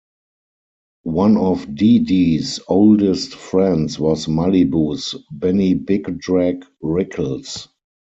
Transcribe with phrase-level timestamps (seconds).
[1.03, 7.67] One of Dee Dee's oldest friends was Malibu's Benny "Big Drag" Rickles.